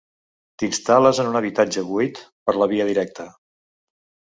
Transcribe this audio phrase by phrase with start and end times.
[0.63, 3.33] T'instal·les en un habitatge buit per la via directa.